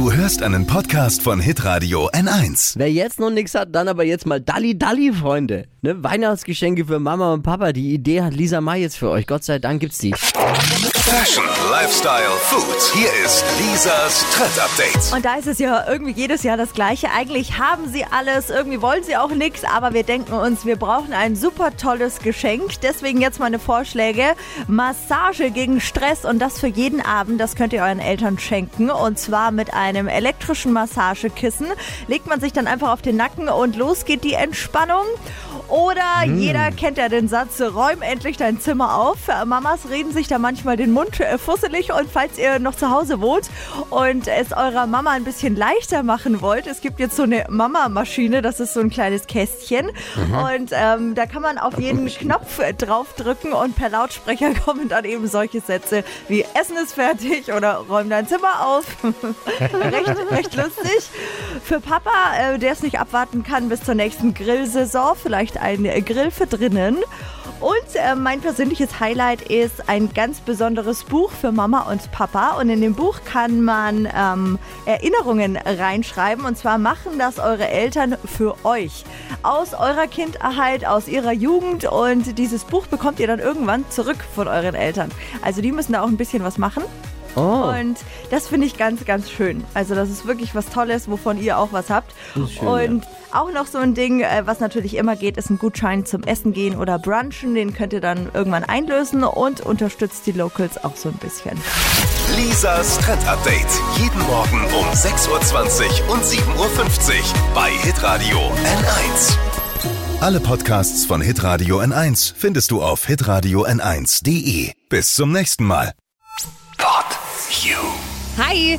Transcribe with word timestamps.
Du 0.00 0.10
hörst 0.10 0.42
einen 0.42 0.66
Podcast 0.66 1.20
von 1.20 1.40
Hitradio 1.40 2.08
N1. 2.08 2.72
Wer 2.78 2.90
jetzt 2.90 3.20
noch 3.20 3.28
nichts 3.28 3.54
hat, 3.54 3.74
dann 3.74 3.86
aber 3.86 4.02
jetzt 4.02 4.24
mal 4.24 4.40
Dalli 4.40 4.78
Dalli, 4.78 5.12
Freunde. 5.12 5.66
Ne? 5.82 6.04
Weihnachtsgeschenke 6.04 6.84
für 6.84 6.98
Mama 6.98 7.32
und 7.32 7.42
Papa. 7.42 7.72
Die 7.72 7.94
Idee 7.94 8.20
hat 8.20 8.34
Lisa 8.34 8.60
May 8.60 8.82
jetzt 8.82 8.98
für 8.98 9.08
euch. 9.08 9.26
Gott 9.26 9.44
sei 9.44 9.58
Dank 9.58 9.80
gibt's 9.80 9.96
die. 9.96 10.12
Fashion, 10.12 11.44
Lifestyle, 11.70 12.30
Food. 12.42 12.94
Hier 12.94 13.08
ist 13.24 13.44
Lisas 13.58 14.24
Trend 14.32 14.58
Update. 14.60 15.12
Und 15.12 15.24
da 15.24 15.36
ist 15.36 15.46
es 15.46 15.58
ja 15.58 15.84
irgendwie 15.88 16.12
jedes 16.12 16.42
Jahr 16.42 16.56
das 16.56 16.72
Gleiche. 16.72 17.10
Eigentlich 17.10 17.58
haben 17.58 17.88
sie 17.88 18.04
alles, 18.04 18.50
irgendwie 18.50 18.80
wollen 18.80 19.02
sie 19.02 19.16
auch 19.16 19.30
nichts, 19.30 19.64
aber 19.64 19.92
wir 19.92 20.02
denken 20.02 20.34
uns, 20.34 20.66
wir 20.66 20.76
brauchen 20.76 21.12
ein 21.12 21.34
super 21.34 21.76
tolles 21.76 22.20
Geschenk. 22.20 22.80
Deswegen 22.82 23.20
jetzt 23.20 23.40
meine 23.40 23.58
Vorschläge. 23.58 24.22
Massage 24.68 25.50
gegen 25.50 25.80
Stress 25.80 26.24
und 26.24 26.38
das 26.38 26.60
für 26.60 26.68
jeden 26.68 27.00
Abend. 27.00 27.40
Das 27.40 27.56
könnt 27.56 27.72
ihr 27.72 27.82
euren 27.82 28.00
Eltern 28.00 28.38
schenken. 28.38 28.90
Und 28.90 29.18
zwar 29.18 29.50
mit 29.50 29.72
einem 29.72 30.08
elektrischen 30.08 30.72
Massagekissen. 30.72 31.66
Legt 32.06 32.26
man 32.26 32.40
sich 32.40 32.52
dann 32.52 32.66
einfach 32.66 32.92
auf 32.92 33.02
den 33.02 33.16
Nacken 33.16 33.48
und 33.48 33.76
los 33.76 34.04
geht 34.04 34.24
die 34.24 34.34
Entspannung. 34.34 35.06
Oder 35.70 36.24
jeder 36.26 36.72
kennt 36.72 36.98
ja 36.98 37.08
den 37.08 37.28
Satz, 37.28 37.60
räum 37.60 38.02
endlich 38.02 38.36
dein 38.36 38.60
Zimmer 38.60 38.96
auf. 38.98 39.18
Mamas 39.46 39.88
reden 39.88 40.12
sich 40.12 40.26
da 40.26 40.38
manchmal 40.40 40.76
den 40.76 40.90
Mund 40.90 41.20
äh, 41.20 41.38
fusselig 41.38 41.92
und 41.92 42.10
falls 42.10 42.38
ihr 42.38 42.58
noch 42.58 42.74
zu 42.74 42.90
Hause 42.90 43.20
wohnt 43.20 43.48
und 43.90 44.26
es 44.26 44.52
eurer 44.52 44.88
Mama 44.88 45.10
ein 45.10 45.22
bisschen 45.22 45.54
leichter 45.54 46.02
machen 46.02 46.40
wollt, 46.42 46.66
es 46.66 46.80
gibt 46.80 46.98
jetzt 46.98 47.14
so 47.14 47.22
eine 47.22 47.46
Mama-Maschine, 47.48 48.42
das 48.42 48.58
ist 48.58 48.74
so 48.74 48.80
ein 48.80 48.90
kleines 48.90 49.28
Kästchen 49.28 49.90
und 50.16 50.70
ähm, 50.72 51.14
da 51.14 51.26
kann 51.26 51.42
man 51.42 51.58
auf 51.58 51.78
jeden 51.78 52.06
Knopf 52.06 52.58
äh, 52.58 52.74
draufdrücken 52.74 53.52
und 53.52 53.76
per 53.76 53.90
Lautsprecher 53.90 54.52
kommen 54.64 54.88
dann 54.88 55.04
eben 55.04 55.28
solche 55.28 55.60
Sätze 55.60 56.02
wie 56.26 56.44
Essen 56.54 56.76
ist 56.82 56.94
fertig 56.94 57.52
oder 57.52 57.76
räum 57.88 58.10
dein 58.10 58.26
Zimmer 58.26 58.66
auf. 58.66 58.84
recht, 59.60 60.30
recht 60.30 60.56
lustig. 60.56 61.10
Für 61.62 61.80
Papa, 61.80 62.10
äh, 62.38 62.58
der 62.58 62.72
es 62.72 62.82
nicht 62.82 62.98
abwarten 62.98 63.44
kann 63.44 63.68
bis 63.68 63.84
zur 63.84 63.94
nächsten 63.94 64.34
Grillsaison, 64.34 65.14
vielleicht 65.14 65.59
ein 65.60 65.84
äh, 65.84 66.00
Grill 66.00 66.30
für 66.30 66.46
drinnen. 66.46 66.96
Und 67.60 67.94
äh, 67.94 68.14
mein 68.14 68.40
persönliches 68.40 69.00
Highlight 69.00 69.42
ist 69.42 69.88
ein 69.88 70.14
ganz 70.14 70.40
besonderes 70.40 71.04
Buch 71.04 71.30
für 71.30 71.52
Mama 71.52 71.82
und 71.90 72.10
Papa. 72.10 72.58
Und 72.58 72.70
in 72.70 72.80
dem 72.80 72.94
Buch 72.94 73.20
kann 73.26 73.62
man 73.62 74.08
ähm, 74.16 74.58
Erinnerungen 74.86 75.58
reinschreiben. 75.58 76.46
Und 76.46 76.56
zwar 76.56 76.78
machen 76.78 77.18
das 77.18 77.38
eure 77.38 77.68
Eltern 77.68 78.16
für 78.24 78.56
euch. 78.64 79.04
Aus 79.42 79.74
eurer 79.74 80.06
Kindheit, 80.06 80.86
aus 80.86 81.06
ihrer 81.06 81.32
Jugend. 81.32 81.84
Und 81.84 82.38
dieses 82.38 82.64
Buch 82.64 82.86
bekommt 82.86 83.20
ihr 83.20 83.26
dann 83.26 83.40
irgendwann 83.40 83.84
zurück 83.90 84.24
von 84.34 84.48
euren 84.48 84.74
Eltern. 84.74 85.10
Also 85.42 85.60
die 85.60 85.72
müssen 85.72 85.92
da 85.92 86.02
auch 86.02 86.08
ein 86.08 86.16
bisschen 86.16 86.42
was 86.42 86.56
machen. 86.56 86.82
Oh, 87.36 87.72
Und 87.78 87.98
das 88.30 88.48
finde 88.48 88.66
ich 88.66 88.76
ganz, 88.76 89.04
ganz 89.04 89.30
schön. 89.30 89.64
Also 89.74 89.94
das 89.94 90.10
ist 90.10 90.26
wirklich 90.26 90.54
was 90.54 90.66
Tolles, 90.66 91.08
wovon 91.08 91.40
ihr 91.40 91.58
auch 91.58 91.72
was 91.72 91.90
habt. 91.90 92.12
Schön, 92.34 92.66
und 92.66 93.06
auch 93.32 93.52
noch 93.52 93.66
so 93.66 93.78
ein 93.78 93.94
Ding, 93.94 94.20
äh, 94.20 94.42
was 94.44 94.60
natürlich 94.60 94.96
immer 94.96 95.16
geht, 95.16 95.36
ist 95.36 95.50
ein 95.50 95.58
Gutschein 95.58 96.04
zum 96.04 96.22
Essen 96.24 96.52
gehen 96.52 96.76
oder 96.76 96.98
brunchen. 96.98 97.54
Den 97.54 97.72
könnt 97.72 97.92
ihr 97.92 98.00
dann 98.00 98.30
irgendwann 98.34 98.64
einlösen 98.64 99.22
und 99.24 99.60
unterstützt 99.60 100.26
die 100.26 100.32
Locals 100.32 100.82
auch 100.82 100.96
so 100.96 101.08
ein 101.08 101.16
bisschen. 101.16 101.60
Lisas 102.36 102.98
Trend 102.98 103.26
Update. 103.28 103.68
Jeden 103.98 104.20
Morgen 104.22 104.64
um 104.64 104.86
6.20 104.86 106.08
Uhr 106.08 106.14
und 106.14 106.22
7.50 106.22 106.58
Uhr 106.58 106.74
bei 107.54 107.70
Hitradio 107.70 108.38
N1. 108.38 109.36
Alle 110.20 110.40
Podcasts 110.40 111.06
von 111.06 111.22
Hitradio 111.22 111.80
N1 111.80 112.34
findest 112.36 112.70
du 112.72 112.82
auf 112.82 113.06
hitradio 113.06 113.64
n1.de. 113.64 114.72
Bis 114.88 115.14
zum 115.14 115.32
nächsten 115.32 115.64
Mal. 115.64 115.92
You. 117.50 117.74
Hi, 118.36 118.78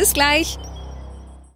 Bis 0.00 0.14
gleich. 0.14 0.58